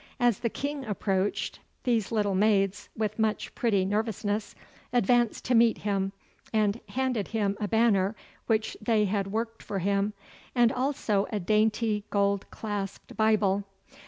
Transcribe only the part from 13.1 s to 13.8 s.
Bible.